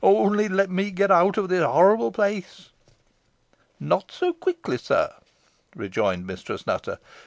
Only 0.03 0.49
let 0.49 0.71
me 0.71 0.89
get 0.89 1.11
out 1.11 1.37
of 1.37 1.47
this 1.49 1.63
horrible 1.63 2.11
place?" 2.11 2.69
"Not 3.79 4.11
so 4.11 4.33
quickly, 4.33 4.79
sir," 4.79 5.13
rejoined 5.75 6.25
Mistress 6.25 6.65
Nutter. 6.65 6.97